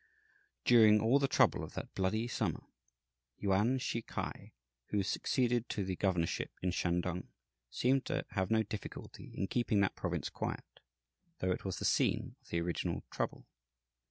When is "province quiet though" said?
9.95-11.51